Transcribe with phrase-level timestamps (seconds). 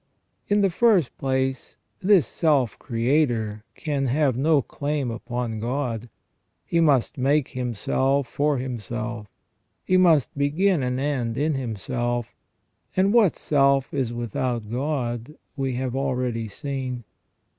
[0.47, 6.09] In the first place, this self creator can have no claim upon God:
[6.65, 9.27] he must make himself for himself;
[9.83, 12.33] he must begin and end in himself;
[12.95, 17.03] and what self is without God we have already seen.